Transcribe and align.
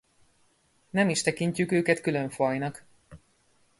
Nem 0.89 1.09
is 1.09 1.21
tekintjük 1.21 1.71
őket 1.71 2.01
külön 2.01 2.29
fajnak. 2.29 2.83